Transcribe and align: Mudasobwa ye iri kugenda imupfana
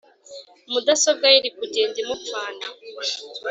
Mudasobwa 0.71 1.25
ye 1.31 1.37
iri 1.39 1.49
kugenda 1.57 1.95
imupfana 2.03 2.65